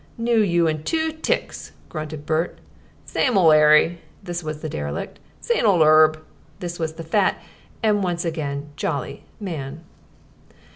[0.17, 2.57] "Knew you in two ticks," grunted Bert.
[3.05, 6.19] "Same ol' 'Arry." (This was the derelict.) "Same ol' 'Erb."
[6.59, 7.37] (This was the fat
[7.83, 9.81] and once again jolly man.)